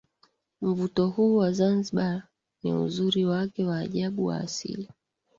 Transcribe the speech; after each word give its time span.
Mvuto 0.61 1.07
huu 1.09 1.35
wa 1.37 1.51
Zanzibar 1.51 2.23
ni 2.63 2.73
uzuri 2.73 3.25
wake 3.25 3.63
wa 3.63 3.77
ajabu 3.79 4.25
wa 4.25 4.37
asili 4.37 4.87